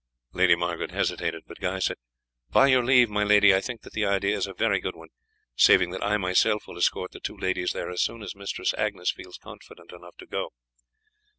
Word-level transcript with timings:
Lady 0.33 0.55
Margaret 0.55 0.89
hesitated, 0.89 1.43
but 1.45 1.59
Guy 1.59 1.77
said: 1.77 1.97
"By 2.49 2.65
your 2.69 2.83
leave, 2.83 3.07
my 3.07 3.23
lady, 3.23 3.53
I 3.53 3.61
think 3.61 3.81
that 3.83 3.93
the 3.93 4.03
idea 4.07 4.35
is 4.35 4.47
a 4.47 4.53
very 4.55 4.79
good 4.79 4.95
one, 4.95 5.09
saving 5.55 5.91
that 5.91 6.03
I 6.03 6.17
myself 6.17 6.65
will 6.65 6.79
escort 6.79 7.11
the 7.11 7.19
two 7.19 7.37
ladies 7.37 7.73
there 7.73 7.91
as 7.91 8.01
soon 8.01 8.23
as 8.23 8.33
Mistress 8.33 8.73
Agnes 8.79 9.11
feels 9.11 9.37
confident 9.37 9.91
enough 9.91 10.17
to 10.17 10.25
go." 10.25 10.53